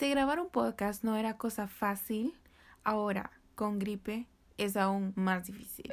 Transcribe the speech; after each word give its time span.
Si 0.00 0.08
grabar 0.08 0.40
un 0.40 0.48
podcast 0.48 1.04
no 1.04 1.14
era 1.18 1.36
cosa 1.36 1.68
fácil, 1.68 2.32
ahora 2.84 3.32
con 3.54 3.78
gripe 3.78 4.26
es 4.56 4.78
aún 4.78 5.12
más 5.14 5.46
difícil. 5.46 5.92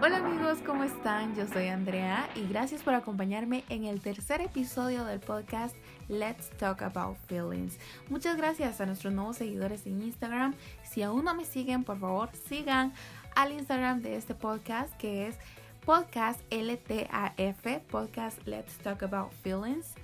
Hola 0.00 0.16
amigos, 0.16 0.60
¿cómo 0.64 0.84
están? 0.84 1.34
Yo 1.34 1.46
soy 1.46 1.66
Andrea 1.66 2.26
y 2.34 2.48
gracias 2.48 2.82
por 2.82 2.94
acompañarme 2.94 3.62
en 3.68 3.84
el 3.84 4.00
tercer 4.00 4.40
episodio 4.40 5.04
del 5.04 5.20
podcast 5.20 5.76
Let's 6.08 6.48
Talk 6.56 6.80
About 6.80 7.18
Feelings. 7.26 7.78
Muchas 8.08 8.38
gracias 8.38 8.80
a 8.80 8.86
nuestros 8.86 9.12
nuevos 9.12 9.36
seguidores 9.36 9.84
en 9.84 10.00
Instagram. 10.00 10.54
Si 10.84 11.02
aún 11.02 11.26
no 11.26 11.34
me 11.34 11.44
siguen, 11.44 11.84
por 11.84 12.00
favor, 12.00 12.30
sigan 12.48 12.94
al 13.34 13.52
Instagram 13.52 14.00
de 14.00 14.16
este 14.16 14.34
podcast 14.34 14.90
que 14.96 15.26
es 15.26 15.36
podcast 15.84 16.40
LTAF, 16.50 17.82
podcast 17.90 18.46
Let's 18.46 18.78
Talk 18.78 19.02
About 19.02 19.32
Feelings. 19.42 19.94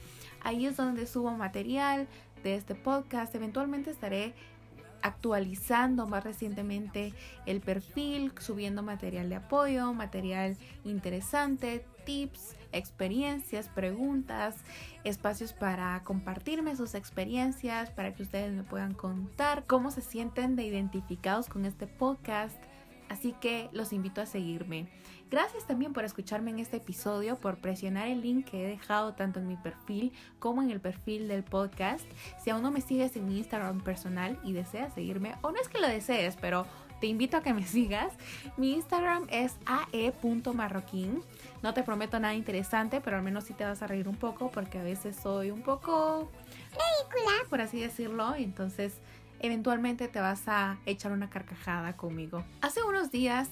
Ahí 0.42 0.66
es 0.66 0.76
donde 0.76 1.06
subo 1.06 1.30
material 1.30 2.06
de 2.42 2.56
este 2.56 2.74
podcast. 2.74 3.34
Eventualmente 3.34 3.90
estaré 3.90 4.34
actualizando 5.02 6.06
más 6.06 6.22
recientemente 6.22 7.14
el 7.46 7.62
perfil, 7.62 8.32
subiendo 8.38 8.82
material 8.82 9.30
de 9.30 9.36
apoyo, 9.36 9.94
material 9.94 10.58
interesante, 10.84 11.86
tips, 12.04 12.56
experiencias, 12.72 13.68
preguntas, 13.68 14.56
espacios 15.04 15.54
para 15.54 16.02
compartirme 16.04 16.76
sus 16.76 16.94
experiencias, 16.94 17.90
para 17.90 18.12
que 18.12 18.22
ustedes 18.22 18.52
me 18.52 18.64
puedan 18.64 18.92
contar 18.92 19.64
cómo 19.66 19.90
se 19.90 20.02
sienten 20.02 20.56
de 20.56 20.64
identificados 20.64 21.48
con 21.48 21.64
este 21.64 21.86
podcast. 21.86 22.62
Así 23.10 23.34
que 23.40 23.68
los 23.72 23.92
invito 23.92 24.22
a 24.22 24.26
seguirme. 24.26 24.86
Gracias 25.30 25.66
también 25.66 25.92
por 25.92 26.04
escucharme 26.04 26.52
en 26.52 26.60
este 26.60 26.76
episodio, 26.76 27.36
por 27.36 27.58
presionar 27.58 28.06
el 28.06 28.20
link 28.20 28.48
que 28.48 28.64
he 28.64 28.68
dejado 28.68 29.14
tanto 29.14 29.40
en 29.40 29.48
mi 29.48 29.56
perfil 29.56 30.12
como 30.38 30.62
en 30.62 30.70
el 30.70 30.80
perfil 30.80 31.26
del 31.26 31.42
podcast. 31.42 32.04
Si 32.42 32.50
aún 32.50 32.62
no 32.62 32.70
me 32.70 32.80
sigues 32.80 33.16
en 33.16 33.26
mi 33.26 33.38
Instagram 33.38 33.80
personal 33.80 34.38
y 34.44 34.52
deseas 34.52 34.94
seguirme, 34.94 35.34
o 35.42 35.50
no 35.50 35.60
es 35.60 35.68
que 35.68 35.80
lo 35.80 35.88
desees, 35.88 36.36
pero 36.40 36.66
te 37.00 37.08
invito 37.08 37.36
a 37.36 37.42
que 37.42 37.52
me 37.52 37.66
sigas. 37.66 38.12
Mi 38.56 38.74
Instagram 38.74 39.26
es 39.30 39.56
ae.marroquín. 39.66 41.22
No 41.62 41.74
te 41.74 41.82
prometo 41.82 42.20
nada 42.20 42.34
interesante, 42.34 43.00
pero 43.00 43.16
al 43.16 43.22
menos 43.24 43.44
sí 43.44 43.54
te 43.54 43.64
vas 43.64 43.82
a 43.82 43.88
reír 43.88 44.06
un 44.06 44.16
poco 44.16 44.52
porque 44.52 44.78
a 44.78 44.84
veces 44.84 45.16
soy 45.16 45.50
un 45.50 45.62
poco 45.62 46.30
ridícula, 46.70 47.32
por 47.48 47.60
así 47.60 47.80
decirlo. 47.80 48.36
Entonces, 48.36 49.00
eventualmente 49.40 50.08
te 50.08 50.20
vas 50.20 50.42
a 50.46 50.78
echar 50.86 51.12
una 51.12 51.30
carcajada 51.30 51.96
conmigo. 51.96 52.44
Hace 52.60 52.82
unos 52.82 53.10
días 53.10 53.48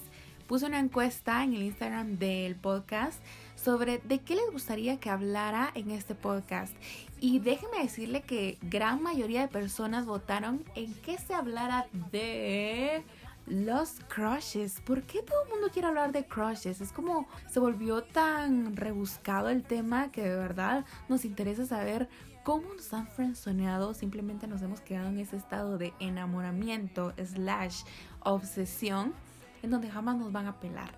puse 0.47 0.65
una 0.65 0.79
encuesta 0.79 1.43
en 1.43 1.53
el 1.53 1.61
Instagram 1.61 2.17
del 2.17 2.55
podcast 2.55 3.23
sobre 3.55 3.99
de 3.99 4.19
qué 4.19 4.35
les 4.35 4.49
gustaría 4.51 4.99
que 4.99 5.09
hablara 5.11 5.71
en 5.75 5.91
este 5.91 6.15
podcast. 6.15 6.73
Y 7.19 7.39
déjenme 7.39 7.83
decirle 7.83 8.21
que 8.21 8.57
gran 8.61 9.03
mayoría 9.03 9.41
de 9.41 9.47
personas 9.47 10.05
votaron 10.05 10.63
en 10.75 10.93
que 10.95 11.17
se 11.17 11.35
hablara 11.35 11.87
de 12.11 13.03
los 13.45 13.99
crushes. 14.07 14.79
¿Por 14.81 15.03
qué 15.03 15.21
todo 15.21 15.43
el 15.43 15.49
mundo 15.49 15.69
quiere 15.71 15.87
hablar 15.87 16.11
de 16.11 16.25
crushes? 16.25 16.81
Es 16.81 16.91
como 16.91 17.27
se 17.49 17.59
volvió 17.59 18.03
tan 18.03 18.75
rebuscado 18.75 19.49
el 19.49 19.63
tema 19.63 20.11
que 20.11 20.23
de 20.23 20.35
verdad 20.35 20.85
nos 21.09 21.25
interesa 21.25 21.65
saber 21.65 22.07
cómo 22.49 22.73
nos 22.73 22.91
han 22.95 23.05
frenzoneado. 23.05 23.93
Simplemente 23.93 24.47
nos 24.47 24.63
hemos 24.63 24.81
quedado 24.81 25.09
en 25.09 25.19
ese 25.19 25.37
estado 25.37 25.77
de 25.77 25.93
enamoramiento 25.99 27.13
slash 27.23 27.83
obsesión 28.21 29.13
en 29.61 29.69
donde 29.69 29.91
jamás 29.91 30.15
nos 30.17 30.31
van 30.31 30.47
a 30.47 30.59
pelar. 30.59 30.89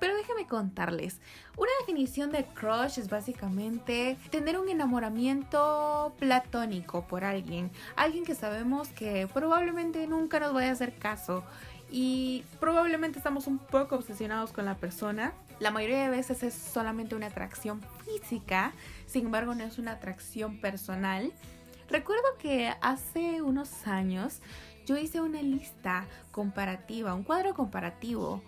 Pero 0.00 0.16
déjenme 0.16 0.48
contarles, 0.48 1.20
una 1.56 1.70
definición 1.78 2.32
de 2.32 2.44
crush 2.44 2.98
es 2.98 3.08
básicamente 3.08 4.18
tener 4.30 4.58
un 4.58 4.68
enamoramiento 4.68 6.12
platónico 6.18 7.06
por 7.06 7.22
alguien, 7.22 7.70
alguien 7.94 8.24
que 8.24 8.34
sabemos 8.34 8.88
que 8.88 9.28
probablemente 9.32 10.08
nunca 10.08 10.40
nos 10.40 10.52
vaya 10.52 10.70
a 10.70 10.72
hacer 10.72 10.98
caso 10.98 11.44
y 11.90 12.44
probablemente 12.60 13.18
estamos 13.18 13.46
un 13.46 13.58
poco 13.58 13.96
obsesionados 13.96 14.52
con 14.52 14.64
la 14.64 14.76
persona. 14.76 15.32
La 15.60 15.70
mayoría 15.70 16.02
de 16.02 16.08
veces 16.08 16.42
es 16.42 16.54
solamente 16.54 17.14
una 17.14 17.26
atracción 17.26 17.80
física, 18.04 18.72
sin 19.06 19.26
embargo 19.26 19.54
no 19.54 19.64
es 19.64 19.78
una 19.78 19.92
atracción 19.92 20.60
personal. 20.60 21.32
Recuerdo 21.88 22.24
que 22.38 22.72
hace 22.80 23.42
unos 23.42 23.86
años 23.86 24.40
yo 24.86 24.96
hice 24.96 25.20
una 25.20 25.42
lista 25.42 26.06
comparativa, 26.32 27.14
un 27.14 27.22
cuadro 27.22 27.54
comparativo 27.54 28.42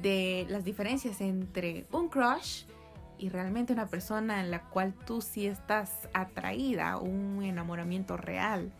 de 0.00 0.46
las 0.48 0.64
diferencias 0.64 1.20
entre 1.20 1.86
un 1.92 2.08
crush 2.08 2.64
y 3.18 3.28
realmente 3.28 3.72
una 3.72 3.86
persona 3.86 4.40
en 4.40 4.50
la 4.50 4.62
cual 4.62 4.94
tú 5.06 5.20
sí 5.20 5.46
estás 5.46 6.08
atraída, 6.12 6.96
un 6.98 7.42
enamoramiento 7.44 8.16
real. 8.16 8.72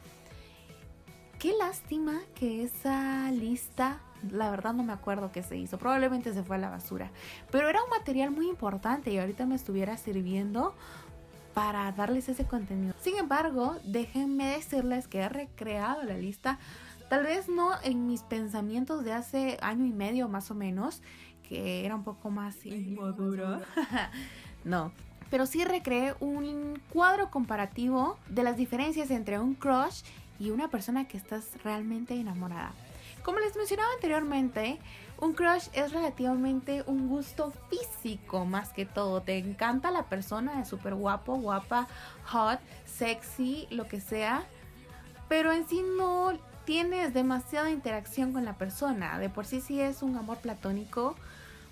Qué 1.43 1.53
lástima 1.59 2.21
que 2.37 2.63
esa 2.63 3.29
lista, 3.33 3.99
la 4.31 4.49
verdad 4.53 4.75
no 4.75 4.85
me 4.85 4.93
acuerdo 4.93 5.33
qué 5.33 5.43
se 5.43 5.57
hizo, 5.57 5.77
probablemente 5.77 6.33
se 6.33 6.45
fue 6.45 6.55
a 6.55 6.59
la 6.61 6.71
basura, 6.71 7.11
pero 7.51 7.69
era 7.69 7.83
un 7.83 7.91
material 7.91 8.31
muy 8.31 8.49
importante 8.49 9.13
y 9.13 9.19
ahorita 9.19 9.45
me 9.45 9.57
estuviera 9.57 9.97
sirviendo 9.97 10.73
para 11.53 11.91
darles 11.91 12.29
ese 12.29 12.45
contenido. 12.45 12.95
Sin 13.01 13.17
embargo, 13.17 13.77
déjenme 13.83 14.53
decirles 14.53 15.09
que 15.09 15.19
he 15.19 15.29
recreado 15.29 16.05
la 16.05 16.17
lista, 16.17 16.61
tal 17.11 17.25
vez 17.25 17.49
no 17.49 17.73
en 17.83 18.07
mis 18.07 18.23
pensamientos 18.23 19.03
de 19.03 19.13
hace 19.13 19.59
año 19.63 19.85
y 19.85 19.93
medio 19.93 20.29
más 20.29 20.49
o 20.53 20.55
menos, 20.55 21.03
que 21.49 21.85
era 21.85 21.97
un 21.97 22.05
poco 22.05 22.31
más 22.31 22.65
inmaduro. 22.65 23.61
no, 24.65 24.93
pero 25.29 25.47
sí 25.47 25.65
recreé 25.65 26.15
un 26.21 26.81
cuadro 26.91 27.33
comparativo 27.33 28.17
de 28.29 28.45
las 28.45 28.57
diferencias 28.57 29.11
entre 29.11 29.41
un 29.41 29.55
crush 29.55 30.03
y 30.43 30.51
una 30.51 30.67
persona 30.69 31.07
que 31.07 31.17
estás 31.17 31.47
realmente 31.63 32.15
enamorada. 32.15 32.73
Como 33.23 33.39
les 33.39 33.55
mencionaba 33.55 33.89
anteriormente, 33.95 34.81
un 35.21 35.35
crush 35.35 35.69
es 35.73 35.93
relativamente 35.93 36.83
un 36.87 37.09
gusto 37.09 37.53
físico 37.71 38.45
más 38.45 38.71
que 38.71 38.85
todo. 38.85 39.23
Te 39.23 39.39
encanta 39.39 39.93
la 39.93 40.07
persona, 40.07 40.61
es 40.61 40.67
súper 40.67 40.97
guapo, 40.97 41.37
guapa, 41.37 41.87
hot, 42.25 42.59
sexy, 42.85 43.69
lo 43.71 43.87
que 43.87 44.01
sea. 44.01 44.43
Pero 45.29 45.53
en 45.53 45.69
sí 45.69 45.85
no 45.97 46.33
tienes 46.65 47.15
demasiada 47.15 47.71
interacción 47.71 48.33
con 48.33 48.45
la 48.45 48.55
persona. 48.55 49.21
De 49.21 49.29
por 49.29 49.47
sí 49.47 49.61
sí 49.61 49.81
es 49.81 50.03
un 50.03 50.17
amor 50.17 50.39
platónico 50.39 51.15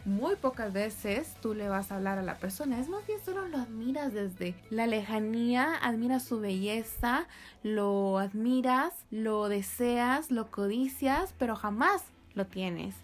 muy 0.05 0.37
pocas 0.37 0.73
veces 0.73 1.35
tú 1.41 1.55
le 1.55 1.69
vas 1.69 1.91
a 1.91 1.97
hablar 1.97 2.19
a 2.19 2.23
la 2.23 2.37
persona. 2.37 2.81
Es 2.81 2.89
más 2.89 3.07
bien 3.07 3.19
solo 3.25 3.49
lo 3.49 3.59
admiras 3.59 4.13
desde 4.13 4.55
la 4.71 4.87
lejanía, 4.87 5.75
admiras 5.77 6.25
su 6.25 6.41
belleza, 6.41 7.27
lo 7.63 8.19
admiras, 8.19 8.95
lo 9.11 9.49
deseas, 9.49 10.31
lo 10.31 10.51
codicias, 10.51 11.35
pero 11.39 11.57
jamás 11.57 12.03
lo 12.35 12.47
tienes. 12.47 12.95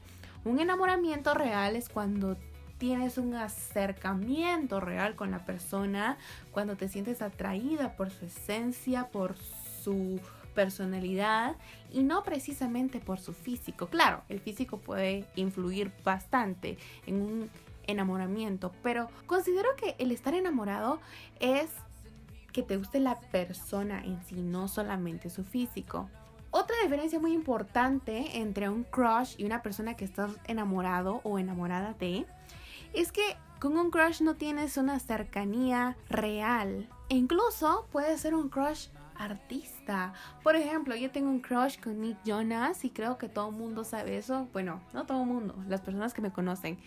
Un 0.45 0.61
enamoramiento 0.61 1.35
real 1.35 1.77
es 1.77 1.89
cuando 1.89 2.37
tienes 2.79 3.19
un 3.19 3.35
acercamiento 3.35 4.81
real 4.81 5.17
con 5.17 5.31
la 5.31 5.45
persona, 5.45 6.19
cuando 6.53 6.77
te 6.77 6.89
sientes 6.89 7.23
atraída 7.23 7.97
por 7.97 8.11
su 8.11 8.27
esencia, 8.27 9.09
por 9.09 9.37
su 9.83 10.21
personalidad 10.57 11.55
y 11.93 12.03
no 12.03 12.25
precisamente 12.25 12.99
por 12.99 13.21
su 13.21 13.33
físico. 13.33 13.87
Claro, 13.87 14.23
el 14.29 14.41
físico 14.41 14.79
puede 14.79 15.27
influir 15.37 15.93
bastante 16.03 16.79
en 17.07 17.23
un 17.23 17.51
enamoramiento, 17.87 18.73
pero 18.83 19.09
considero 19.27 19.69
que 19.77 19.95
el 19.99 20.11
estar 20.11 20.35
enamorado 20.35 20.99
es 21.39 21.71
que 22.53 22.63
te 22.63 22.77
guste 22.77 22.99
la 22.99 23.21
persona 23.21 24.03
en 24.03 24.21
sí, 24.25 24.37
no 24.37 24.67
solamente 24.67 25.31
su 25.31 25.45
físico. 25.45 26.09
Otra 26.51 26.75
diferencia 26.83 27.21
muy 27.21 27.35
importante 27.35 28.39
entre 28.39 28.71
un 28.71 28.85
crush 28.85 29.35
y 29.37 29.45
una 29.45 29.63
persona 29.63 29.95
que 29.95 30.07
estás 30.07 30.33
enamorado 30.47 31.21
o 31.23 31.39
enamorada 31.39 31.93
de 32.01 32.25
es 32.95 33.13
que 33.13 33.37
con 33.61 33.77
un 33.77 33.91
crush 33.91 34.23
no 34.23 34.37
tienes 34.37 34.79
una 34.79 34.99
cercanía 34.99 35.97
real. 36.09 36.89
E 37.11 37.17
incluso 37.17 37.87
puede 37.93 38.17
ser 38.17 38.35
un 38.35 38.49
crush 38.49 38.89
artista. 39.19 40.13
Por 40.43 40.57
ejemplo, 40.57 40.95
yo 40.97 41.11
tengo 41.11 41.29
un 41.29 41.41
crush 41.41 41.79
con 41.79 42.01
Nick 42.01 42.19
Jonas 42.25 42.85
y 42.85 42.91
creo 42.91 43.19
que 43.19 43.29
todo 43.29 43.51
el 43.51 43.57
mundo 43.57 43.85
sabe 43.85 44.17
eso. 44.17 44.49
Bueno, 44.53 44.81
no 44.93 45.07
todo 45.07 45.23
el 45.23 45.29
mundo, 45.29 45.55
las 45.69 45.81
personas 45.81 46.15
que 46.15 46.23
me 46.23 46.31
conocen. 46.31 46.79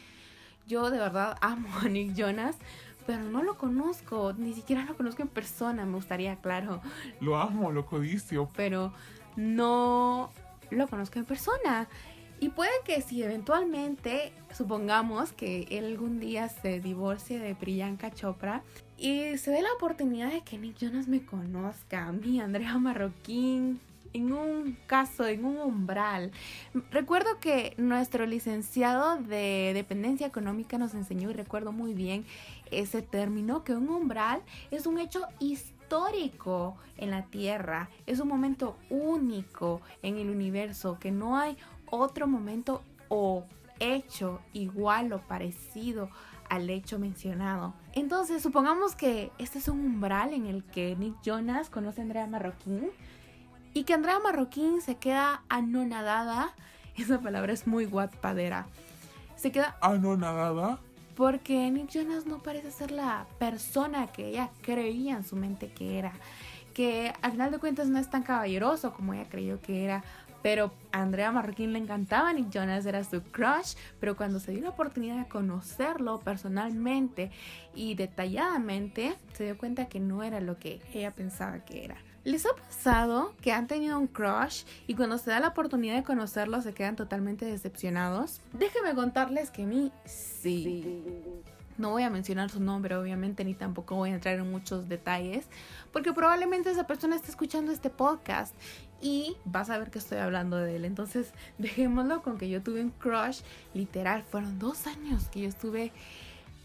Yo 0.68 0.90
de 0.90 1.00
verdad 1.00 1.38
amo 1.42 1.70
a 1.82 1.88
Nick 1.88 2.14
Jonas, 2.14 2.58
pero 3.06 3.24
no 3.24 3.44
lo 3.44 3.58
conozco, 3.58 4.34
ni 4.38 4.54
siquiera 4.54 4.86
lo 4.86 4.96
conozco 4.96 5.22
en 5.22 5.30
persona, 5.30 5.86
me 5.86 5.96
gustaría, 5.96 6.36
claro. 6.38 6.82
Lo 7.20 7.38
amo, 7.38 7.72
lo 7.72 7.86
codicio. 7.86 8.50
Pero 8.56 8.94
no 9.36 10.32
lo 10.70 10.88
conozco 10.88 11.20
en 11.20 11.26
persona. 11.26 11.88
Y 12.40 12.50
puede 12.50 12.72
que 12.86 13.02
si 13.02 13.22
eventualmente, 13.22 14.32
supongamos 14.54 15.34
que 15.34 15.68
él 15.72 15.86
algún 15.86 16.20
día 16.20 16.48
se 16.48 16.80
divorcie 16.80 17.38
de 17.38 17.54
Priyanka 17.54 18.12
Chopra 18.12 18.64
y 19.00 19.38
se 19.38 19.52
dé 19.52 19.62
la 19.62 19.72
oportunidad 19.74 20.32
de 20.32 20.42
que 20.42 20.58
Nick 20.58 20.78
Jonas 20.78 21.08
me 21.08 21.26
conozca, 21.26 22.08
a 22.08 22.12
mí, 22.12 22.42
Andrea 22.42 22.78
Marroquín, 22.78 23.80
en 24.14 24.34
un 24.34 24.78
caso, 24.88 25.26
en 25.26 25.46
un 25.46 25.58
umbral. 25.58 26.32
Recuerdo 26.92 27.40
que 27.40 27.76
nuestro 27.78 28.26
licenciado 28.26 29.18
de 29.18 29.72
dependencia 29.74 30.28
económica 30.28 30.78
nos 30.78 30.94
enseñó, 30.94 31.30
y 31.30 31.34
recuerdo 31.34 31.72
muy 31.72 31.94
bien 31.94 32.26
ese 32.72 33.02
término, 33.02 33.64
que 33.64 33.74
un 33.74 33.90
umbral 33.90 34.42
es 34.72 34.86
un 34.86 35.00
hecho 35.00 35.22
histórico 35.40 36.76
en 36.98 37.12
la 37.12 37.24
Tierra, 37.24 37.90
es 38.06 38.20
un 38.20 38.28
momento 38.28 38.78
único 38.90 39.82
en 40.02 40.18
el 40.18 40.30
universo, 40.30 40.98
que 41.00 41.12
no 41.12 41.38
hay 41.38 41.56
otro 41.90 42.28
momento 42.28 42.82
o 43.08 43.46
hecho 43.80 44.42
igual 44.54 45.14
o 45.14 45.22
parecido 45.22 46.10
al 46.50 46.70
hecho 46.70 47.00
mencionado. 47.00 47.74
Entonces, 47.94 48.42
supongamos 48.42 48.96
que 48.96 49.32
este 49.38 49.60
es 49.60 49.68
un 49.68 49.80
umbral 49.80 50.34
en 50.34 50.46
el 50.46 50.64
que 50.64 50.96
Nick 50.96 51.16
Jonas 51.24 51.70
conoce 51.70 52.02
a 52.02 52.04
Andrea 52.04 52.28
Marroquín 52.28 52.90
y 53.74 53.84
que 53.84 53.94
Andrea 53.94 54.20
Marroquín 54.20 54.82
se 54.82 54.96
queda 54.96 55.44
anonadada. 55.50 56.54
Esa 56.98 57.20
palabra 57.22 57.54
es 57.54 57.68
muy 57.68 57.86
guapadera. 57.86 58.68
Se 59.36 59.52
queda 59.52 59.78
anonadada 59.82 60.80
porque 61.16 61.70
Nick 61.70 61.90
Jonas 61.90 62.26
no 62.26 62.40
parece 62.40 62.72
ser 62.72 62.92
la 62.92 63.28
persona 63.40 64.08
que 64.08 64.30
ella 64.30 64.50
creía 64.62 65.18
en 65.18 65.26
su 65.26 65.36
mente 65.36 65.70
que 65.72 66.00
era. 66.00 66.14
Que 66.74 67.14
al 67.22 67.32
final 67.32 67.52
de 67.52 67.60
cuentas 67.60 67.88
no 67.90 68.00
es 68.00 68.10
tan 68.10 68.24
caballeroso 68.24 68.94
como 68.94 69.14
ella 69.14 69.28
creyó 69.30 69.62
que 69.62 69.84
era. 69.84 70.04
Pero 70.42 70.72
a 70.92 71.02
Andrea 71.02 71.32
Marroquín 71.32 71.74
le 71.74 71.80
encantaba, 71.80 72.32
Nick 72.34 72.50
Jonas 72.50 72.86
era 72.86 73.04
su 73.04 73.22
crush, 73.24 73.76
pero 74.00 74.16
cuando 74.16 74.40
se 74.40 74.52
dio 74.52 74.62
la 74.62 74.70
oportunidad 74.70 75.18
de 75.18 75.28
conocerlo 75.28 76.20
personalmente 76.20 77.32
y 77.76 77.96
detalladamente, 77.96 79.16
se 79.34 79.46
dio 79.46 79.58
cuenta 79.58 79.88
que 79.88 80.00
no 80.00 80.24
era 80.24 80.40
lo 80.40 80.58
que 80.58 80.82
ella 80.94 81.12
pensaba 81.12 81.66
que 81.66 81.84
era. 81.86 81.98
¿Les 82.26 82.46
ha 82.46 82.54
pasado 82.54 83.34
que 83.42 83.54
han 83.54 83.68
tenido 83.68 83.98
un 83.98 84.08
crush 84.08 84.64
y 84.88 84.96
cuando 84.96 85.18
se 85.18 85.32
da 85.32 85.40
la 85.40 85.48
oportunidad 85.50 85.96
de 85.96 86.04
conocerlo 86.04 86.62
se 86.62 86.74
quedan 86.74 86.96
totalmente 86.96 87.46
decepcionados? 87.46 88.42
Déjenme 88.54 88.94
contarles 88.94 89.52
que 89.52 89.64
a 89.64 89.66
mí 89.66 89.92
sí. 90.06 91.02
No 91.80 91.92
voy 91.92 92.04
a 92.04 92.10
mencionar 92.10 92.50
su 92.50 92.60
nombre, 92.60 92.96
obviamente, 92.96 93.46
ni 93.46 93.54
tampoco 93.54 93.96
voy 93.96 94.10
a 94.10 94.16
entrar 94.16 94.38
en 94.38 94.52
muchos 94.52 94.90
detalles, 94.90 95.48
porque 95.94 96.12
probablemente 96.12 96.70
esa 96.70 96.86
persona 96.86 97.16
está 97.16 97.30
escuchando 97.30 97.72
este 97.72 97.90
podcast 97.90 98.54
y 99.02 99.38
vas 99.46 99.70
a 99.70 99.78
ver 99.78 99.90
que 99.90 100.00
estoy 100.00 100.18
hablando 100.18 100.58
de 100.58 100.76
él. 100.76 100.84
Entonces, 100.84 101.32
dejémoslo 101.58 102.22
con 102.22 102.38
que 102.38 102.50
yo 102.50 102.62
tuve 102.62 102.82
un 102.82 102.90
crush, 102.92 103.40
literal, 103.74 104.24
fueron 104.24 104.60
dos 104.60 104.88
años 104.88 105.30
que 105.30 105.40
yo 105.40 105.48
estuve, 105.48 105.94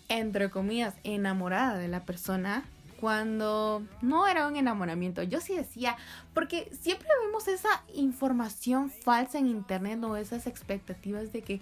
entre 0.09 0.51
comillas, 0.51 0.95
enamorada 1.05 1.79
de 1.79 1.87
la 1.87 2.05
persona 2.05 2.65
cuando 3.01 3.87
no 4.03 4.27
era 4.27 4.49
un 4.49 4.57
enamoramiento. 4.57 5.23
Yo 5.23 5.41
sí 5.41 5.55
decía, 5.55 5.97
porque 6.33 6.71
siempre 6.81 7.07
vemos 7.25 7.47
esa 7.47 7.85
información 7.95 8.91
falsa 8.91 9.39
en 9.39 9.47
internet 9.47 10.03
o 10.03 10.17
esas 10.17 10.49
expectativas 10.49 11.33
de 11.33 11.43
que 11.43 11.61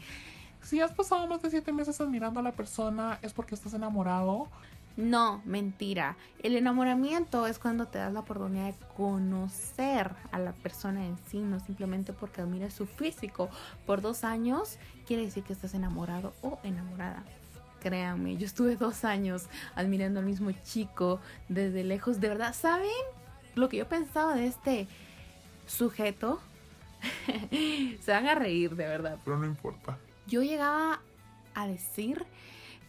si 0.63 0.81
has 0.81 0.93
pasado 0.93 1.27
más 1.27 1.43
de 1.43 1.51
siete 1.51 1.73
meses 1.73 2.01
admirando 2.01 2.41
a 2.41 2.43
la 2.43 2.53
persona 2.53 3.19
es 3.23 3.33
porque 3.33 3.55
estás 3.55 3.75
enamorado. 3.75 4.49
No, 4.97 5.41
mentira. 5.45 6.17
El 6.43 6.55
enamoramiento 6.55 7.47
es 7.47 7.59
cuando 7.59 7.87
te 7.87 7.99
das 7.99 8.13
la 8.13 8.21
oportunidad 8.21 8.67
de 8.67 8.75
conocer 8.97 10.11
a 10.31 10.39
la 10.39 10.53
persona 10.53 11.05
en 11.07 11.17
sí, 11.29 11.39
no 11.39 11.61
simplemente 11.61 12.13
porque 12.13 12.43
admiras 12.43 12.75
su 12.75 12.87
físico. 12.87 13.49
Por 13.87 14.03
dos 14.03 14.23
años 14.23 14.79
quiere 15.07 15.25
decir 15.25 15.45
que 15.45 15.55
estás 15.55 15.75
enamorado 15.75 16.35
o 16.43 16.59
enamorada. 16.63 17.25
Créanme, 17.81 18.37
yo 18.37 18.47
estuve 18.47 18.77
dos 18.77 19.05
años 19.05 19.47
admirando 19.75 20.21
al 20.21 20.27
mismo 20.27 20.53
chico 20.63 21.21
desde 21.49 21.85
lejos. 21.85 22.21
De 22.21 22.29
verdad, 22.29 22.55
¿saben 22.55 22.89
lo 23.55 23.69
que 23.69 23.79
yo 23.79 23.89
pensaba 23.89 24.35
de 24.35 24.47
este 24.47 24.87
sujeto? 25.67 26.41
Se 28.01 28.13
van 28.13 28.29
a 28.29 28.35
reír, 28.35 28.77
de 28.77 28.87
verdad. 28.87 29.19
Pero 29.25 29.39
no 29.39 29.47
importa. 29.47 29.99
Yo 30.27 30.43
llegaba 30.43 31.01
a 31.55 31.67
decir 31.67 32.25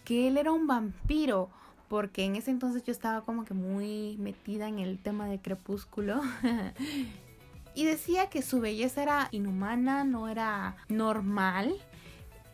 que 0.06 0.28
él 0.28 0.38
era 0.38 0.52
un 0.52 0.68
vampiro 0.68 1.50
porque 1.88 2.26
en 2.26 2.36
ese 2.36 2.52
entonces 2.52 2.84
yo 2.84 2.92
estaba 2.92 3.22
como 3.22 3.46
que 3.46 3.54
muy 3.54 4.18
metida 4.18 4.68
en 4.68 4.80
el 4.80 4.98
tema 4.98 5.28
de 5.28 5.40
crepúsculo. 5.40 6.22
y 7.76 7.86
decía 7.86 8.30
que 8.30 8.42
su 8.42 8.60
belleza 8.60 9.04
era 9.04 9.28
inhumana, 9.32 10.04
no 10.04 10.28
era 10.28 10.76
normal. 10.90 11.76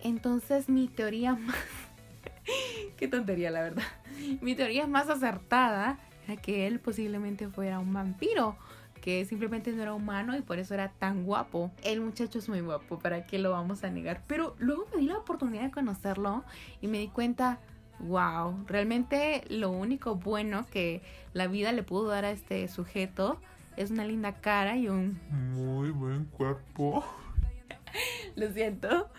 Entonces 0.03 0.69
mi 0.69 0.87
teoría 0.87 1.35
más... 1.35 1.55
Qué 2.97 3.07
tontería 3.07 3.51
la 3.51 3.61
verdad. 3.61 3.83
Mi 4.41 4.55
teoría 4.55 4.87
más 4.87 5.09
acertada 5.09 5.99
era 6.27 6.41
que 6.41 6.67
él 6.67 6.79
posiblemente 6.79 7.47
fuera 7.47 7.79
un 7.79 7.93
vampiro 7.93 8.57
que 8.99 9.25
simplemente 9.25 9.71
no 9.71 9.81
era 9.81 9.93
humano 9.93 10.35
y 10.37 10.41
por 10.41 10.59
eso 10.59 10.73
era 10.73 10.89
tan 10.89 11.23
guapo. 11.23 11.71
El 11.83 12.01
muchacho 12.01 12.39
es 12.39 12.49
muy 12.49 12.61
guapo, 12.61 12.99
¿para 12.99 13.25
qué 13.25 13.39
lo 13.39 13.51
vamos 13.51 13.83
a 13.83 13.89
negar? 13.89 14.23
Pero 14.27 14.55
luego 14.59 14.85
me 14.93 15.01
di 15.01 15.07
la 15.07 15.17
oportunidad 15.17 15.63
de 15.63 15.71
conocerlo 15.71 16.43
y 16.81 16.87
me 16.87 16.99
di 16.99 17.07
cuenta, 17.07 17.59
wow, 17.99 18.65
realmente 18.67 19.43
lo 19.49 19.69
único 19.69 20.15
bueno 20.15 20.65
que 20.71 21.01
la 21.33 21.47
vida 21.47 21.71
le 21.71 21.83
pudo 21.83 22.07
dar 22.09 22.25
a 22.25 22.31
este 22.31 22.67
sujeto 22.67 23.39
es 23.77 23.91
una 23.91 24.05
linda 24.05 24.41
cara 24.41 24.75
y 24.77 24.89
un 24.89 25.19
muy 25.53 25.91
buen 25.91 26.25
cuerpo. 26.25 27.03
lo 28.35 28.51
siento, 28.51 29.09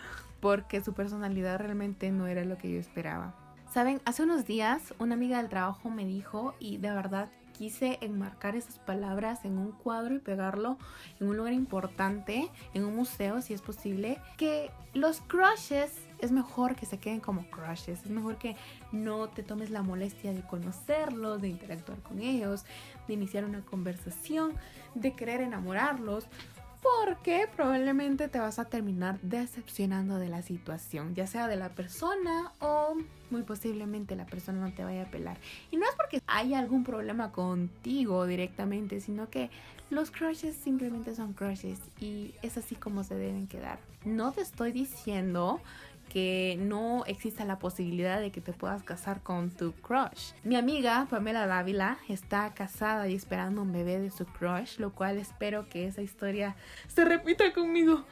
porque 0.41 0.83
su 0.83 0.93
personalidad 0.93 1.59
realmente 1.59 2.11
no 2.11 2.27
era 2.27 2.45
lo 2.45 2.59
que 2.59 2.73
yo 2.73 2.79
esperaba. 2.79 3.35
Saben, 3.71 4.01
hace 4.05 4.25
unos 4.25 4.47
días 4.47 4.95
una 4.99 5.15
amiga 5.15 5.39
del 5.39 5.49
trabajo 5.49 5.91
me 5.91 6.05
dijo 6.05 6.55
y 6.59 6.79
de 6.79 6.91
verdad 6.91 7.31
quise 7.61 7.99
enmarcar 8.01 8.57
esas 8.57 8.79
palabras 8.79 9.45
en 9.45 9.59
un 9.59 9.73
cuadro 9.73 10.15
y 10.15 10.19
pegarlo 10.19 10.79
en 11.21 11.29
un 11.29 11.37
lugar 11.37 11.53
importante, 11.53 12.51
en 12.73 12.87
un 12.87 12.97
museo 12.97 13.43
si 13.43 13.53
es 13.53 13.61
posible, 13.61 14.17
que 14.39 14.71
los 14.95 15.21
crushes 15.21 15.93
es 16.21 16.33
mejor 16.33 16.75
que 16.75 16.87
se 16.87 16.97
queden 16.97 17.21
como 17.21 17.45
crushes, 17.51 18.03
es 18.03 18.09
mejor 18.09 18.39
que 18.39 18.57
no 18.93 19.29
te 19.29 19.43
tomes 19.43 19.69
la 19.69 19.83
molestia 19.83 20.33
de 20.33 20.41
conocerlos, 20.41 21.43
de 21.43 21.49
interactuar 21.49 21.99
con 21.99 22.21
ellos, 22.21 22.65
de 23.07 23.13
iniciar 23.13 23.45
una 23.45 23.61
conversación, 23.61 24.55
de 24.95 25.13
querer 25.13 25.43
enamorarlos, 25.43 26.29
porque 26.83 27.49
probablemente 27.55 28.29
te 28.29 28.39
vas 28.39 28.59
a 28.59 28.65
terminar 28.65 29.21
decepcionando 29.23 30.19
de 30.19 30.29
la 30.29 30.43
situación, 30.43 31.15
ya 31.15 31.27
sea 31.27 31.49
de 31.49 31.57
la 31.57 31.71
persona 31.71 32.53
o 32.61 32.97
muy 33.31 33.43
posiblemente 33.43 34.17
la 34.17 34.27
persona 34.27 34.61
no 34.61 34.73
te 34.73 34.85
vaya 34.85 35.03
a 35.03 35.11
pelar. 35.11 35.39
Y 35.71 35.77
no 35.77 35.85
es 35.85 35.95
porque 35.95 36.21
haya 36.27 36.59
algún 36.59 36.85
problema 36.85 37.33
contigo 37.33 38.27
directamente, 38.27 39.01
sino 39.01 39.29
que 39.29 39.51
los 39.91 40.11
crushes 40.11 40.57
simplemente 40.57 41.15
son 41.15 41.33
crushes 41.33 41.81
y 42.01 42.35
es 42.43 42.57
así 42.57 42.77
como 42.77 43.05
se 43.05 43.17
deben 43.17 43.47
quedar. 43.47 43.79
No 44.05 44.33
te 44.33 44.41
estoy 44.41 44.73
diciendo 44.73 45.61
que 46.11 46.59
no 46.61 47.05
exista 47.07 47.47
la 47.47 47.59
posibilidad 47.59 48.21
de 48.21 48.31
que 48.31 48.43
te 48.43 48.53
puedas 48.53 48.83
casar 48.83 49.23
con 49.23 49.51
tu 49.51 49.73
crush. 49.73 50.33
Mi 50.45 50.57
amiga 50.57 51.07
Pamela 51.09 51.47
Dávila 51.47 51.99
está 52.09 52.53
casada 52.53 53.09
y 53.09 53.15
esperando 53.15 53.63
un 53.63 53.73
bebé 53.73 53.99
de 53.99 54.11
su 54.11 54.27
crush, 54.27 54.79
lo 54.79 54.93
cual 54.93 55.17
espero 55.17 55.69
que 55.71 55.87
esa 55.87 56.03
historia 56.03 56.57
se 56.89 57.05
repita 57.05 57.53
conmigo. 57.55 58.05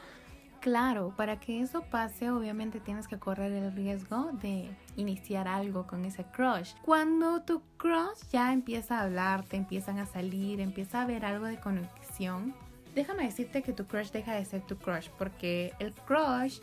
Claro, 0.61 1.13
para 1.15 1.39
que 1.39 1.61
eso 1.61 1.83
pase, 1.83 2.31
obviamente 2.31 2.79
tienes 2.79 3.07
que 3.07 3.17
correr 3.17 3.51
el 3.53 3.71
riesgo 3.73 4.31
de 4.41 4.69
iniciar 4.97 5.47
algo 5.47 5.87
con 5.87 6.03
ese 6.03 6.25
crush. 6.25 6.73
Cuando 6.81 7.41
tu 7.43 7.61
crush 7.77 8.27
ya 8.31 8.51
empieza 8.51 8.99
a 8.99 9.03
hablar, 9.03 9.43
te 9.43 9.55
empiezan 9.55 9.99
a 9.99 10.05
salir, 10.05 10.59
empieza 10.59 10.99
a 10.99 11.03
haber 11.03 11.23
algo 11.23 11.45
de 11.45 11.59
conexión, 11.59 12.53
déjame 12.93 13.23
decirte 13.23 13.61
que 13.61 13.71
tu 13.71 13.85
crush 13.85 14.11
deja 14.11 14.33
de 14.33 14.43
ser 14.43 14.61
tu 14.61 14.77
crush, 14.77 15.07
porque 15.17 15.73
el 15.79 15.93
crush 15.93 16.59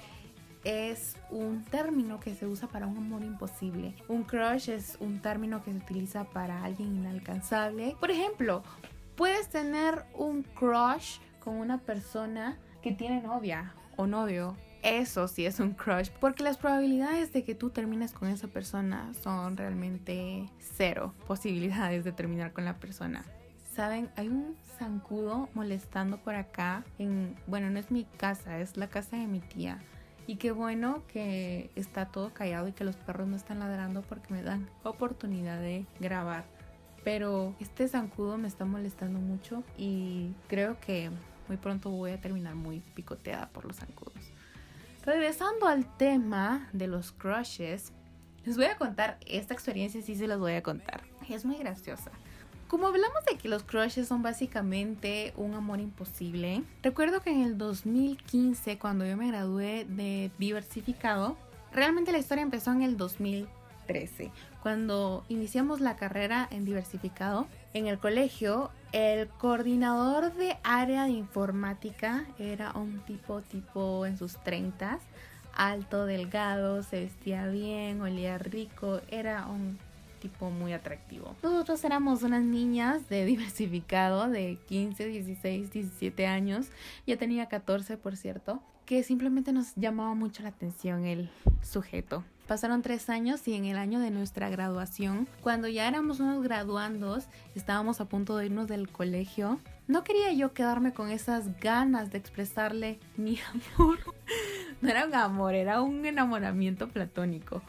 es 0.66 1.16
un 1.30 1.62
término 1.62 2.18
que 2.18 2.34
se 2.34 2.44
usa 2.44 2.66
para 2.66 2.88
un 2.88 2.96
amor 2.96 3.22
imposible. 3.22 3.94
Un 4.08 4.24
crush 4.24 4.68
es 4.68 4.96
un 4.98 5.20
término 5.20 5.62
que 5.62 5.70
se 5.70 5.78
utiliza 5.78 6.24
para 6.24 6.64
alguien 6.64 6.96
inalcanzable. 6.96 7.96
Por 8.00 8.10
ejemplo, 8.10 8.64
puedes 9.14 9.48
tener 9.48 10.04
un 10.12 10.42
crush 10.42 11.18
con 11.38 11.54
una 11.54 11.78
persona 11.78 12.58
que 12.82 12.90
tiene 12.90 13.22
novia 13.22 13.74
o 13.94 14.08
novio. 14.08 14.56
Eso 14.82 15.28
sí 15.28 15.46
es 15.46 15.60
un 15.60 15.72
crush, 15.72 16.10
porque 16.20 16.42
las 16.42 16.58
probabilidades 16.58 17.32
de 17.32 17.44
que 17.44 17.54
tú 17.54 17.70
termines 17.70 18.12
con 18.12 18.28
esa 18.28 18.48
persona 18.48 19.12
son 19.22 19.56
realmente 19.56 20.50
cero 20.58 21.14
posibilidades 21.28 22.02
de 22.02 22.10
terminar 22.10 22.52
con 22.52 22.64
la 22.64 22.74
persona. 22.74 23.24
Saben, 23.72 24.10
hay 24.16 24.28
un 24.28 24.56
zancudo 24.78 25.48
molestando 25.54 26.18
por 26.18 26.34
acá 26.34 26.84
en, 26.98 27.36
bueno, 27.46 27.70
no 27.70 27.78
es 27.78 27.92
mi 27.92 28.04
casa, 28.04 28.58
es 28.58 28.76
la 28.76 28.88
casa 28.88 29.16
de 29.16 29.26
mi 29.26 29.40
tía. 29.40 29.80
Y 30.26 30.36
qué 30.36 30.50
bueno 30.50 31.02
que 31.06 31.70
está 31.76 32.06
todo 32.06 32.34
callado 32.34 32.66
y 32.68 32.72
que 32.72 32.84
los 32.84 32.96
perros 32.96 33.28
no 33.28 33.36
están 33.36 33.60
ladrando 33.60 34.02
porque 34.02 34.34
me 34.34 34.42
dan 34.42 34.68
oportunidad 34.82 35.60
de 35.60 35.86
grabar. 36.00 36.44
Pero 37.04 37.54
este 37.60 37.86
zancudo 37.86 38.36
me 38.36 38.48
está 38.48 38.64
molestando 38.64 39.20
mucho 39.20 39.62
y 39.78 40.32
creo 40.48 40.80
que 40.80 41.10
muy 41.46 41.56
pronto 41.56 41.90
voy 41.90 42.10
a 42.10 42.20
terminar 42.20 42.56
muy 42.56 42.80
picoteada 42.80 43.48
por 43.50 43.64
los 43.64 43.76
zancudos. 43.76 44.32
Regresando 45.04 45.68
al 45.68 45.96
tema 45.96 46.68
de 46.72 46.88
los 46.88 47.12
crushes, 47.12 47.92
les 48.44 48.56
voy 48.56 48.66
a 48.66 48.76
contar 48.76 49.18
esta 49.26 49.54
experiencia, 49.54 50.02
sí 50.02 50.16
se 50.16 50.26
las 50.26 50.40
voy 50.40 50.54
a 50.54 50.62
contar. 50.64 51.02
Es 51.28 51.44
muy 51.44 51.56
graciosa. 51.58 52.10
Como 52.68 52.88
hablamos 52.88 53.24
de 53.30 53.38
que 53.38 53.48
los 53.48 53.62
crushes 53.62 54.08
son 54.08 54.22
básicamente 54.22 55.32
un 55.36 55.54
amor 55.54 55.78
imposible, 55.78 56.64
recuerdo 56.82 57.20
que 57.20 57.30
en 57.30 57.42
el 57.42 57.58
2015, 57.58 58.76
cuando 58.78 59.06
yo 59.06 59.16
me 59.16 59.28
gradué 59.28 59.84
de 59.88 60.32
diversificado, 60.38 61.36
realmente 61.72 62.10
la 62.10 62.18
historia 62.18 62.42
empezó 62.42 62.72
en 62.72 62.82
el 62.82 62.96
2013, 62.96 64.32
cuando 64.64 65.24
iniciamos 65.28 65.80
la 65.80 65.94
carrera 65.94 66.48
en 66.50 66.64
diversificado. 66.64 67.46
En 67.72 67.86
el 67.86 68.00
colegio, 68.00 68.70
el 68.90 69.28
coordinador 69.28 70.34
de 70.34 70.56
área 70.64 71.04
de 71.04 71.10
informática 71.10 72.26
era 72.36 72.72
un 72.72 72.98
tipo 73.06 73.42
tipo 73.42 74.06
en 74.06 74.18
sus 74.18 74.42
30 74.42 74.98
alto, 75.56 76.04
delgado, 76.06 76.82
se 76.82 77.00
vestía 77.00 77.46
bien, 77.48 78.00
olía 78.00 78.38
rico, 78.38 79.00
era 79.08 79.46
un 79.46 79.78
tipo 80.28 80.50
muy 80.50 80.72
atractivo. 80.72 81.36
Nosotros 81.42 81.84
éramos 81.84 82.22
unas 82.22 82.42
niñas 82.42 83.08
de 83.08 83.24
diversificado 83.24 84.28
de 84.28 84.58
15, 84.66 85.06
16, 85.06 85.70
17 85.70 86.26
años, 86.26 86.66
ya 87.06 87.16
tenía 87.16 87.46
14 87.46 87.96
por 87.96 88.16
cierto, 88.16 88.60
que 88.86 89.02
simplemente 89.02 89.52
nos 89.52 89.74
llamaba 89.76 90.14
mucho 90.14 90.42
la 90.42 90.48
atención 90.48 91.04
el 91.06 91.30
sujeto. 91.62 92.24
Pasaron 92.48 92.82
tres 92.82 93.08
años 93.10 93.46
y 93.48 93.54
en 93.54 93.64
el 93.64 93.76
año 93.76 93.98
de 93.98 94.10
nuestra 94.10 94.48
graduación, 94.48 95.26
cuando 95.42 95.66
ya 95.66 95.88
éramos 95.88 96.20
unos 96.20 96.42
graduandos, 96.42 97.26
estábamos 97.56 98.00
a 98.00 98.04
punto 98.04 98.36
de 98.36 98.46
irnos 98.46 98.68
del 98.68 98.88
colegio, 98.88 99.58
no 99.88 100.04
quería 100.04 100.32
yo 100.32 100.52
quedarme 100.52 100.92
con 100.92 101.10
esas 101.10 101.58
ganas 101.60 102.10
de 102.10 102.18
expresarle 102.18 102.98
mi 103.16 103.38
amor. 103.76 103.98
No 104.80 104.88
era 104.88 105.06
un 105.06 105.14
amor, 105.14 105.54
era 105.54 105.82
un 105.82 106.04
enamoramiento 106.04 106.88
platónico 106.88 107.62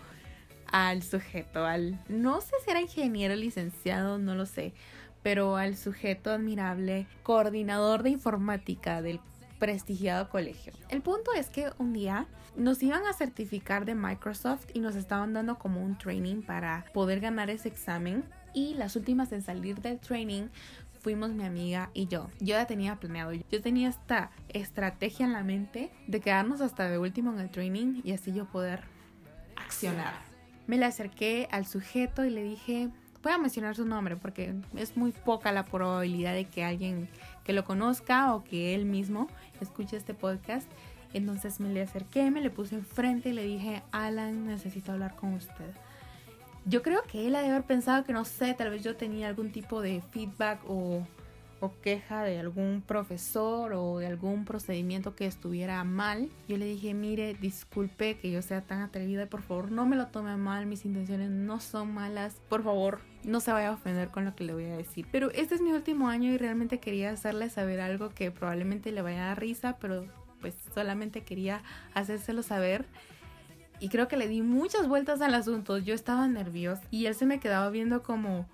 al 0.71 1.03
sujeto, 1.03 1.65
al... 1.65 1.99
No 2.09 2.41
sé 2.41 2.55
si 2.63 2.71
era 2.71 2.81
ingeniero, 2.81 3.35
licenciado, 3.35 4.17
no 4.17 4.35
lo 4.35 4.45
sé, 4.45 4.73
pero 5.23 5.57
al 5.57 5.75
sujeto 5.75 6.31
admirable, 6.31 7.07
coordinador 7.23 8.03
de 8.03 8.11
informática 8.11 9.01
del 9.01 9.19
prestigiado 9.59 10.29
colegio. 10.29 10.73
El 10.89 11.01
punto 11.01 11.33
es 11.33 11.49
que 11.49 11.71
un 11.79 11.93
día 11.93 12.27
nos 12.55 12.81
iban 12.81 13.05
a 13.05 13.13
certificar 13.13 13.85
de 13.85 13.95
Microsoft 13.95 14.67
y 14.73 14.79
nos 14.79 14.95
estaban 14.95 15.33
dando 15.33 15.57
como 15.57 15.83
un 15.83 15.97
training 15.97 16.41
para 16.41 16.85
poder 16.93 17.19
ganar 17.19 17.49
ese 17.49 17.67
examen. 17.67 18.23
Y 18.53 18.73
las 18.73 18.95
últimas 18.95 19.31
en 19.31 19.41
salir 19.41 19.81
del 19.81 19.99
training 19.99 20.47
fuimos 21.01 21.29
mi 21.31 21.45
amiga 21.45 21.89
y 21.93 22.07
yo. 22.07 22.29
Yo 22.39 22.55
ya 22.55 22.65
tenía 22.65 22.95
planeado, 22.95 23.31
yo 23.33 23.61
tenía 23.61 23.89
esta 23.89 24.31
estrategia 24.49 25.25
en 25.25 25.33
la 25.33 25.43
mente 25.43 25.91
de 26.07 26.19
quedarnos 26.19 26.61
hasta 26.61 26.89
de 26.89 26.97
último 26.97 27.31
en 27.33 27.39
el 27.39 27.49
training 27.49 28.01
y 28.03 28.13
así 28.13 28.33
yo 28.33 28.45
poder 28.45 28.83
accionar. 29.55 30.26
Me 30.67 30.77
le 30.77 30.85
acerqué 30.85 31.47
al 31.51 31.65
sujeto 31.65 32.25
y 32.25 32.29
le 32.29 32.43
dije, 32.43 32.89
voy 33.23 33.31
a 33.31 33.37
mencionar 33.37 33.75
su 33.75 33.85
nombre 33.85 34.15
porque 34.15 34.53
es 34.75 34.95
muy 34.95 35.11
poca 35.11 35.51
la 35.51 35.65
probabilidad 35.65 36.33
de 36.33 36.45
que 36.45 36.63
alguien 36.63 37.09
que 37.43 37.53
lo 37.53 37.63
conozca 37.63 38.35
o 38.35 38.43
que 38.43 38.75
él 38.75 38.85
mismo 38.85 39.27
escuche 39.61 39.97
este 39.97 40.13
podcast. 40.13 40.69
Entonces 41.13 41.59
me 41.59 41.69
le 41.69 41.81
acerqué, 41.81 42.29
me 42.31 42.41
le 42.41 42.49
puse 42.49 42.75
enfrente 42.75 43.29
y 43.29 43.33
le 43.33 43.43
dije, 43.43 43.81
Alan, 43.91 44.45
necesito 44.45 44.91
hablar 44.91 45.15
con 45.15 45.33
usted. 45.33 45.71
Yo 46.65 46.81
creo 46.81 47.01
que 47.03 47.27
él 47.27 47.35
ha 47.35 47.41
de 47.41 47.49
haber 47.49 47.63
pensado 47.63 48.03
que 48.03 48.11
no 48.11 48.25
sé, 48.25 48.53
tal 48.53 48.69
vez 48.69 48.83
yo 48.83 48.97
tenía 48.97 49.29
algún 49.29 49.51
tipo 49.51 49.81
de 49.81 50.01
feedback 50.11 50.59
o, 50.67 51.07
o 51.59 51.71
queja 51.81 52.23
de 52.23 52.39
algún 52.39 52.83
profesor 52.85 53.73
o 53.73 53.99
de 53.99 54.07
algún 54.07 54.45
procedimiento 54.45 55.15
que 55.15 55.25
estuviera 55.25 55.83
mal. 55.83 56.29
Yo 56.47 56.57
le 56.57 56.65
dije, 56.65 56.93
mire, 56.93 57.33
disculpe 57.33 58.17
que 58.17 58.31
yo 58.31 58.41
sea 58.41 58.61
tan 58.61 58.81
atrevida, 58.81 59.25
por 59.27 59.41
favor 59.41 59.71
no 59.71 59.85
me 59.85 59.95
lo 59.95 60.07
tome 60.07 60.35
mal, 60.37 60.65
mis 60.65 60.85
intenciones 60.85 61.29
no 61.29 61.59
son 61.59 61.93
malas, 61.93 62.41
por 62.49 62.63
favor 62.63 62.99
no 63.23 63.39
se 63.39 63.51
vaya 63.51 63.69
a 63.69 63.73
ofender 63.73 64.09
con 64.09 64.25
lo 64.25 64.35
que 64.35 64.43
le 64.43 64.53
voy 64.53 64.65
a 64.65 64.77
decir. 64.77 65.07
Pero 65.11 65.31
este 65.31 65.55
es 65.55 65.61
mi 65.61 65.71
último 65.71 66.09
año 66.09 66.31
y 66.31 66.37
realmente 66.37 66.79
quería 66.79 67.11
hacerle 67.11 67.49
saber 67.49 67.81
algo 67.81 68.09
que 68.09 68.31
probablemente 68.31 68.91
le 68.91 69.01
vaya 69.01 69.23
a 69.23 69.27
dar 69.29 69.39
risa, 69.39 69.77
pero 69.79 70.05
pues 70.41 70.55
solamente 70.73 71.21
quería 71.21 71.63
hacérselo 71.93 72.43
saber. 72.43 72.85
Y 73.79 73.89
creo 73.89 74.07
que 74.07 74.17
le 74.17 74.27
di 74.27 74.41
muchas 74.41 74.87
vueltas 74.87 75.21
al 75.21 75.35
asunto. 75.35 75.77
Yo 75.77 75.93
estaba 75.93 76.27
nerviosa 76.27 76.81
y 76.89 77.05
él 77.05 77.15
se 77.15 77.27
me 77.27 77.39
quedaba 77.39 77.69
viendo 77.69 78.01
como 78.01 78.47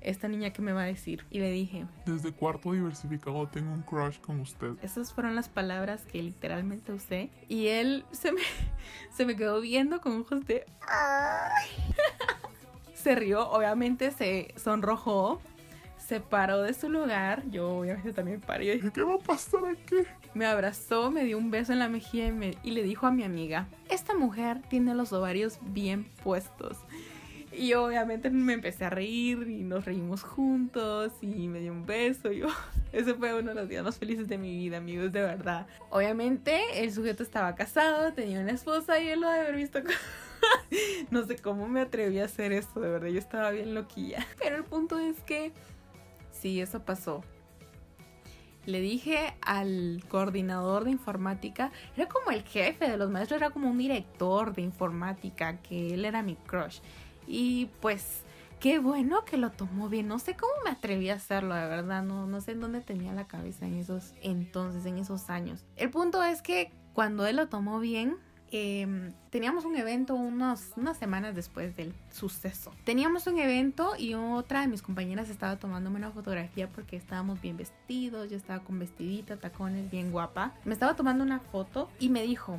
esta 0.00 0.28
niña 0.28 0.52
que 0.52 0.62
me 0.62 0.72
va 0.72 0.82
a 0.82 0.86
decir. 0.86 1.24
Y 1.30 1.40
le 1.40 1.50
dije, 1.50 1.86
Desde 2.06 2.32
cuarto 2.32 2.72
diversificado 2.72 3.46
tengo 3.48 3.72
un 3.72 3.82
crush 3.82 4.18
con 4.20 4.40
usted. 4.40 4.72
esas 4.82 5.12
fueron 5.12 5.34
las 5.34 5.48
palabras 5.48 6.02
que 6.10 6.22
literalmente 6.22 6.92
usé. 6.92 7.30
Y 7.48 7.66
él 7.68 8.04
se 8.12 8.32
me, 8.32 8.40
se 9.12 9.26
me 9.26 9.36
quedó 9.36 9.60
viendo 9.60 10.00
con 10.00 10.20
ojos 10.20 10.46
de... 10.46 10.64
se 12.94 13.14
rió, 13.14 13.48
obviamente 13.50 14.10
se 14.10 14.54
sonrojó. 14.56 15.40
Se 15.98 16.18
paró 16.20 16.62
de 16.62 16.74
su 16.74 16.88
lugar. 16.88 17.44
Yo 17.50 17.68
obviamente 17.78 18.12
también 18.12 18.40
paré. 18.40 18.66
Yo 18.66 18.72
dije, 18.74 18.90
¿Qué 18.90 19.02
va 19.02 19.14
a 19.14 19.18
pasar 19.18 19.64
aquí? 19.66 19.96
Me 20.34 20.44
abrazó, 20.44 21.10
me 21.10 21.24
dio 21.24 21.38
un 21.38 21.50
beso 21.52 21.72
en 21.72 21.78
la 21.78 21.88
mejilla 21.88 22.26
y, 22.26 22.32
me- 22.32 22.58
y 22.64 22.72
le 22.72 22.82
dijo 22.82 23.06
a 23.06 23.12
mi 23.12 23.22
amiga, 23.22 23.68
esta 23.88 24.14
mujer 24.14 24.60
tiene 24.68 24.94
los 24.94 25.12
ovarios 25.12 25.58
bien 25.62 26.08
puestos. 26.24 26.78
Y 27.52 27.74
obviamente 27.74 28.30
me 28.30 28.52
empecé 28.52 28.84
a 28.84 28.90
reír 28.90 29.48
y 29.48 29.64
nos 29.64 29.84
reímos 29.84 30.22
juntos 30.22 31.12
y 31.20 31.48
me 31.48 31.60
dio 31.60 31.72
un 31.72 31.84
beso. 31.84 32.30
Yo, 32.30 32.46
ese 32.92 33.14
fue 33.14 33.34
uno 33.34 33.50
de 33.50 33.54
los 33.54 33.68
días 33.68 33.82
más 33.82 33.98
felices 33.98 34.28
de 34.28 34.38
mi 34.38 34.56
vida, 34.56 34.76
amigos, 34.76 35.12
de 35.12 35.22
verdad. 35.22 35.66
Obviamente 35.90 36.60
el 36.82 36.92
sujeto 36.92 37.22
estaba 37.22 37.54
casado, 37.54 38.12
tenía 38.12 38.40
una 38.40 38.52
esposa 38.52 39.00
y 39.00 39.08
él 39.08 39.20
lo 39.20 39.28
debe 39.28 39.40
haber 39.40 39.56
visto. 39.56 39.80
no 41.10 41.26
sé 41.26 41.36
cómo 41.36 41.68
me 41.68 41.80
atreví 41.80 42.20
a 42.20 42.26
hacer 42.26 42.52
esto, 42.52 42.80
de 42.80 42.88
verdad, 42.88 43.08
yo 43.08 43.18
estaba 43.18 43.50
bien 43.50 43.74
loquilla. 43.74 44.26
Pero 44.38 44.56
el 44.56 44.64
punto 44.64 44.98
es 44.98 45.20
que 45.22 45.52
sí, 46.30 46.60
eso 46.60 46.84
pasó 46.84 47.22
le 48.66 48.80
dije 48.80 49.34
al 49.40 50.02
coordinador 50.08 50.84
de 50.84 50.90
informática, 50.90 51.72
era 51.96 52.08
como 52.08 52.30
el 52.30 52.42
jefe 52.42 52.88
de 52.88 52.96
los 52.96 53.10
maestros, 53.10 53.40
era 53.40 53.50
como 53.50 53.70
un 53.70 53.78
director 53.78 54.54
de 54.54 54.62
informática, 54.62 55.58
que 55.58 55.94
él 55.94 56.04
era 56.04 56.22
mi 56.22 56.36
crush. 56.36 56.80
Y 57.30 57.66
pues, 57.80 58.24
qué 58.58 58.80
bueno 58.80 59.24
que 59.24 59.36
lo 59.36 59.50
tomó 59.50 59.88
bien. 59.88 60.08
No 60.08 60.18
sé 60.18 60.36
cómo 60.36 60.52
me 60.64 60.70
atreví 60.70 61.10
a 61.10 61.14
hacerlo, 61.14 61.54
de 61.54 61.66
verdad. 61.66 62.02
No, 62.02 62.26
no 62.26 62.40
sé 62.40 62.52
en 62.52 62.60
dónde 62.60 62.80
tenía 62.80 63.12
la 63.12 63.28
cabeza 63.28 63.66
en 63.66 63.74
esos 63.74 64.14
entonces, 64.20 64.84
en 64.84 64.98
esos 64.98 65.30
años. 65.30 65.64
El 65.76 65.90
punto 65.90 66.24
es 66.24 66.42
que 66.42 66.72
cuando 66.92 67.26
él 67.26 67.36
lo 67.36 67.48
tomó 67.48 67.78
bien, 67.78 68.16
eh, 68.52 69.12
teníamos 69.30 69.64
un 69.64 69.76
evento 69.76 70.14
unas 70.14 70.72
semanas 70.98 71.36
después 71.36 71.76
del 71.76 71.94
suceso. 72.10 72.72
Teníamos 72.82 73.28
un 73.28 73.38
evento 73.38 73.92
y 73.96 74.14
otra 74.14 74.62
de 74.62 74.66
mis 74.66 74.82
compañeras 74.82 75.30
estaba 75.30 75.56
tomándome 75.56 75.98
una 75.98 76.10
fotografía 76.10 76.68
porque 76.68 76.96
estábamos 76.96 77.40
bien 77.40 77.56
vestidos, 77.56 78.28
yo 78.28 78.36
estaba 78.36 78.64
con 78.64 78.80
vestidita, 78.80 79.36
tacones, 79.36 79.88
bien 79.88 80.10
guapa. 80.10 80.52
Me 80.64 80.74
estaba 80.74 80.96
tomando 80.96 81.22
una 81.22 81.38
foto 81.38 81.88
y 82.00 82.08
me 82.08 82.22
dijo, 82.24 82.58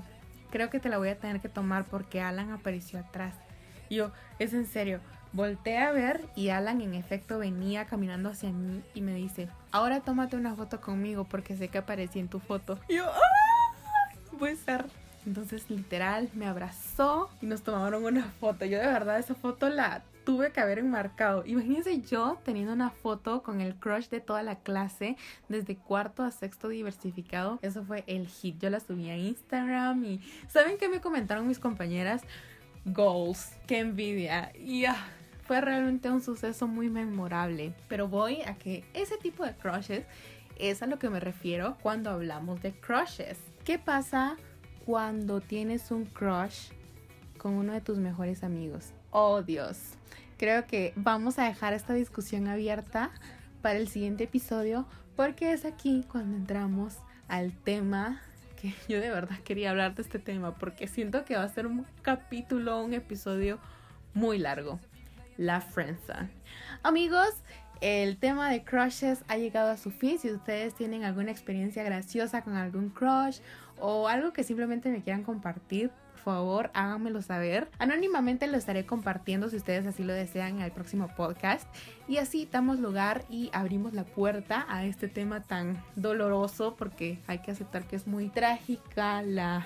creo 0.49 0.69
que 0.69 0.79
te 0.79 0.87
la 0.87 0.97
voy 0.97 1.09
a 1.09 1.19
tener 1.19 1.41
que 1.41 1.49
tomar 1.49 1.83
porque 1.83 2.21
Alan 2.21 2.51
apareció 2.51 2.97
atrás. 2.97 3.35
Yo, 3.95 4.11
es 4.39 4.53
en 4.53 4.65
serio. 4.65 5.01
Volteé 5.33 5.77
a 5.77 5.91
ver 5.91 6.25
y 6.35 6.49
Alan 6.49 6.81
en 6.81 6.93
efecto 6.93 7.39
venía 7.39 7.85
caminando 7.85 8.29
hacia 8.29 8.49
mí 8.51 8.81
y 8.93 9.01
me 9.01 9.13
dice, 9.13 9.49
ahora 9.71 9.99
tómate 9.99 10.35
una 10.35 10.55
foto 10.55 10.81
conmigo 10.81 11.25
porque 11.25 11.57
sé 11.57 11.67
que 11.67 11.77
aparecí 11.77 12.19
en 12.19 12.27
tu 12.29 12.39
foto. 12.39 12.79
Y 12.87 12.95
yo, 12.95 13.05
¡ah! 13.05 14.15
Puede 14.39 14.55
ser. 14.55 14.85
Entonces 15.25 15.69
literal 15.69 16.29
me 16.33 16.47
abrazó 16.47 17.29
y 17.41 17.45
nos 17.45 17.63
tomaron 17.63 18.03
una 18.05 18.23
foto. 18.39 18.65
Yo 18.65 18.79
de 18.79 18.87
verdad 18.87 19.19
esa 19.19 19.35
foto 19.35 19.69
la 19.69 20.03
tuve 20.23 20.51
que 20.51 20.61
haber 20.61 20.79
enmarcado. 20.79 21.43
Imagínense 21.45 22.01
yo 22.01 22.39
teniendo 22.43 22.73
una 22.73 22.89
foto 22.89 23.43
con 23.43 23.61
el 23.61 23.75
crush 23.75 24.07
de 24.07 24.21
toda 24.21 24.41
la 24.41 24.55
clase 24.55 25.17
desde 25.49 25.75
cuarto 25.75 26.23
a 26.23 26.31
sexto 26.31 26.69
diversificado. 26.69 27.59
Eso 27.61 27.83
fue 27.83 28.03
el 28.07 28.27
hit. 28.27 28.57
Yo 28.59 28.69
la 28.69 28.79
subí 28.79 29.09
a 29.09 29.17
Instagram 29.17 30.03
y 30.05 30.21
¿saben 30.47 30.77
qué 30.77 30.89
me 30.89 31.01
comentaron 31.01 31.47
mis 31.47 31.59
compañeras? 31.59 32.23
Goals. 32.85 33.51
Qué 33.67 33.79
envidia. 33.79 34.51
Ah, 34.89 35.07
fue 35.43 35.61
realmente 35.61 36.09
un 36.09 36.21
suceso 36.21 36.67
muy 36.67 36.89
memorable. 36.89 37.73
Pero 37.87 38.07
voy 38.07 38.41
a 38.41 38.55
que 38.55 38.83
ese 38.93 39.17
tipo 39.17 39.45
de 39.45 39.53
crushes 39.53 40.05
es 40.57 40.81
a 40.81 40.87
lo 40.87 40.99
que 40.99 41.09
me 41.09 41.19
refiero 41.19 41.77
cuando 41.81 42.09
hablamos 42.09 42.61
de 42.61 42.71
crushes. 42.73 43.37
¿Qué 43.63 43.77
pasa 43.77 44.37
cuando 44.85 45.41
tienes 45.41 45.91
un 45.91 46.05
crush 46.05 46.69
con 47.37 47.53
uno 47.53 47.73
de 47.73 47.81
tus 47.81 47.97
mejores 47.97 48.43
amigos? 48.43 48.93
Oh 49.11 49.41
Dios, 49.41 49.77
creo 50.37 50.65
que 50.67 50.93
vamos 50.95 51.37
a 51.37 51.45
dejar 51.45 51.73
esta 51.73 51.93
discusión 51.93 52.47
abierta 52.47 53.11
para 53.61 53.77
el 53.77 53.87
siguiente 53.87 54.23
episodio 54.23 54.87
porque 55.15 55.53
es 55.53 55.65
aquí 55.65 56.05
cuando 56.09 56.37
entramos 56.37 56.97
al 57.27 57.51
tema 57.51 58.21
que 58.61 58.73
yo 58.87 58.99
de 58.99 59.09
verdad 59.09 59.37
quería 59.43 59.71
hablar 59.71 59.95
de 59.95 60.03
este 60.03 60.19
tema 60.19 60.55
porque 60.55 60.87
siento 60.87 61.25
que 61.25 61.35
va 61.35 61.43
a 61.43 61.49
ser 61.49 61.65
un 61.65 61.85
capítulo, 62.01 62.83
un 62.83 62.93
episodio 62.93 63.59
muy 64.13 64.37
largo. 64.37 64.79
La 65.37 65.61
friendzone. 65.61 66.29
Amigos, 66.83 67.29
el 67.79 68.17
tema 68.17 68.51
de 68.51 68.63
crushes 68.63 69.23
ha 69.27 69.37
llegado 69.37 69.71
a 69.71 69.77
su 69.77 69.89
fin. 69.89 70.19
Si 70.19 70.31
ustedes 70.31 70.75
tienen 70.75 71.03
alguna 71.03 71.31
experiencia 71.31 71.83
graciosa 71.83 72.43
con 72.43 72.55
algún 72.55 72.89
crush 72.89 73.39
o 73.79 74.07
algo 74.07 74.33
que 74.33 74.43
simplemente 74.43 74.89
me 74.89 75.01
quieran 75.01 75.23
compartir, 75.23 75.89
favor 76.21 76.71
háganmelo 76.73 77.21
saber. 77.21 77.69
Anónimamente 77.79 78.47
lo 78.47 78.57
estaré 78.57 78.85
compartiendo 78.85 79.49
si 79.49 79.57
ustedes 79.57 79.85
así 79.85 80.03
lo 80.03 80.13
desean 80.13 80.57
en 80.57 80.61
el 80.61 80.71
próximo 80.71 81.09
podcast. 81.15 81.67
Y 82.07 82.17
así 82.17 82.47
damos 82.51 82.79
lugar 82.79 83.25
y 83.29 83.49
abrimos 83.53 83.93
la 83.93 84.05
puerta 84.05 84.65
a 84.69 84.85
este 84.85 85.07
tema 85.07 85.41
tan 85.41 85.83
doloroso 85.95 86.75
porque 86.75 87.19
hay 87.27 87.39
que 87.39 87.51
aceptar 87.51 87.85
que 87.85 87.95
es 87.95 88.07
muy 88.07 88.29
trágica 88.29 89.21
la 89.21 89.65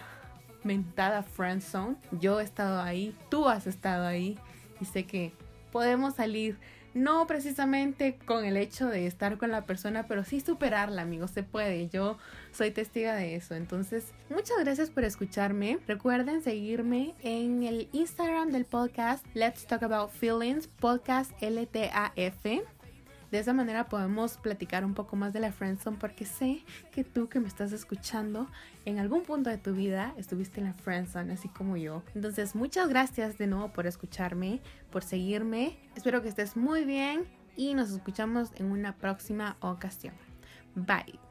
mentada 0.64 1.24
friend 1.24 1.62
zone. 1.62 1.96
Yo 2.12 2.40
he 2.40 2.44
estado 2.44 2.82
ahí, 2.82 3.16
tú 3.30 3.48
has 3.48 3.68
estado 3.68 4.06
ahí 4.06 4.38
y 4.82 4.86
sé 4.86 5.06
que 5.06 5.32
podemos 5.72 6.16
salir 6.16 6.58
no 6.96 7.28
precisamente 7.28 8.18
con 8.26 8.46
el 8.46 8.58
hecho 8.58 8.88
de 8.88 9.06
estar 9.06 9.38
con 9.38 9.52
la 9.52 9.66
persona, 9.66 10.08
pero 10.08 10.24
sí 10.24 10.40
superarla, 10.40 11.04
amigos, 11.04 11.30
se 11.32 11.44
puede. 11.44 11.88
Yo 11.90 12.18
soy 12.52 12.72
testiga 12.72 13.14
de 13.14 13.36
eso. 13.36 13.54
Entonces, 13.54 14.14
muchas 14.30 14.58
gracias 14.64 14.90
por 14.90 15.04
escucharme. 15.04 15.78
Recuerden 15.88 16.42
seguirme 16.42 17.14
en 17.22 17.64
el 17.64 17.90
Instagram 17.92 18.52
del 18.52 18.66
podcast 18.66 19.26
Let's 19.36 19.68
Talk 19.68 19.84
About 19.84 20.10
Feelings, 20.10 20.68
podcast 20.68 21.32
LTAF. 21.42 22.75
De 23.36 23.42
esa 23.42 23.52
manera 23.52 23.90
podemos 23.90 24.38
platicar 24.38 24.86
un 24.86 24.94
poco 24.94 25.18
más 25.18 25.34
de 25.34 25.42
la 25.42 25.52
friendzone 25.52 25.98
porque 25.98 26.24
sé 26.24 26.64
que 26.94 27.04
tú 27.04 27.28
que 27.28 27.42
me 27.42 27.50
estás 27.50 27.74
escuchando 27.74 28.48
en 28.86 28.98
algún 28.98 29.24
punto 29.24 29.50
de 29.50 29.58
tu 29.58 29.74
vida 29.74 30.14
estuviste 30.16 30.62
en 30.62 30.68
la 30.68 30.74
friendzone 30.74 31.34
así 31.34 31.50
como 31.50 31.76
yo. 31.76 32.02
Entonces 32.16 32.56
muchas 32.56 32.88
gracias 32.88 33.38
de 33.38 33.48
nuevo 33.48 33.74
por 33.74 33.88
escucharme, 33.88 34.62
por 34.90 35.04
seguirme. 35.04 35.78
Espero 35.98 36.22
que 36.22 36.30
estés 36.30 36.56
muy 36.56 36.86
bien 36.86 37.26
y 37.58 37.74
nos 37.74 37.90
escuchamos 37.92 38.54
en 38.56 38.72
una 38.72 38.96
próxima 38.96 39.58
ocasión. 39.60 40.14
Bye. 40.74 41.25